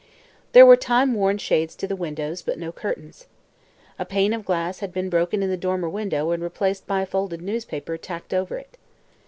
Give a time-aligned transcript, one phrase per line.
[0.53, 3.27] There were time worn shades to the windows, but no curtains.
[3.99, 7.05] A pane of glass had been broken in the dormer window and replaced by a
[7.05, 8.79] folded newspaper tacked over it.